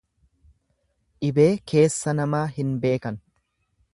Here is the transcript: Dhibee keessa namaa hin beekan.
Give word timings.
Dhibee 1.25 1.45
keessa 1.73 2.15
namaa 2.21 2.41
hin 2.57 2.75
beekan. 2.87 3.23